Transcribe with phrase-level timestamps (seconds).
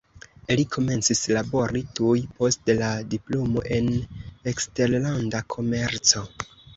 [0.59, 3.91] Li komencis labori tuj post la diplomo en
[4.53, 6.23] eksterlanda komerco.